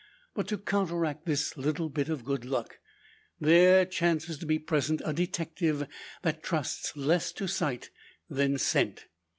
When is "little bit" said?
1.55-2.09